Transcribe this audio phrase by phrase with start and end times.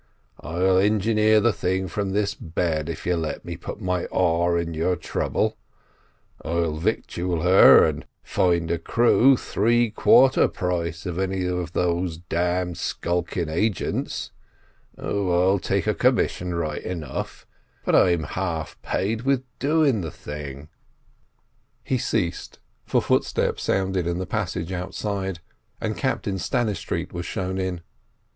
[0.39, 4.73] I'll engineer the thing from this bed if you'll let me put my oar in
[4.73, 5.59] your trouble;
[6.43, 12.23] I'll victual her, and find a crew three quarter price of any of those d
[12.29, 14.31] d skulking agents.
[14.97, 17.45] Oh, I'll take a commission right enough,
[17.85, 20.69] but I'm half paid with doing the thing—"
[21.83, 22.57] He ceased,
[22.87, 25.41] for footsteps sounded in the passage outside,
[25.79, 27.81] and Captain Stannistreet was shown in.